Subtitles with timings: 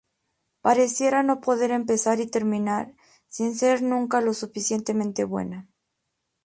[0.63, 2.95] Pareciera no poder empezar y terminar,
[3.27, 5.67] sin ser nunca lo suficientemente buena.